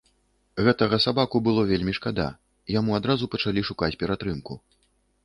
[0.67, 2.25] Гэтага сабаку было вельмі шкада,
[2.79, 4.53] яму адразу пачалі шукаць ператрымку.